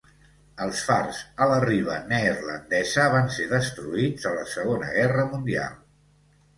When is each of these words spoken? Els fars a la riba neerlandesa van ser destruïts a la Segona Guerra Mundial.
Els 0.63 0.79
fars 0.87 1.19
a 1.45 1.49
la 1.51 1.59
riba 1.65 1.99
neerlandesa 2.15 3.07
van 3.19 3.31
ser 3.39 3.49
destruïts 3.55 4.29
a 4.29 4.35
la 4.41 4.51
Segona 4.59 4.93
Guerra 5.01 5.31
Mundial. 5.33 5.83